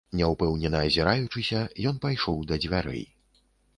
[0.19, 3.05] Няўпэўнена азіраючыся, ён пайшоў да дзвярэй.